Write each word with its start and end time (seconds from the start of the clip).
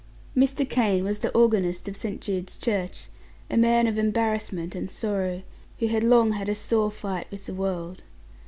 Mr. 0.35 0.67
Kane 0.67 1.03
was 1.03 1.19
the 1.19 1.29
organist 1.29 1.87
of 1.87 1.95
St. 1.95 2.19
Jude's 2.21 2.57
church, 2.57 3.07
a 3.51 3.55
man 3.55 3.85
of 3.85 3.99
embarrassment 3.99 4.73
and 4.73 4.89
sorrow, 4.89 5.43
who 5.77 5.85
had 5.89 6.03
long 6.03 6.31
had 6.31 6.49
a 6.49 6.55
sore 6.55 6.89
fight 6.89 7.27
with 7.29 7.45
the 7.45 7.53
world. 7.53 8.01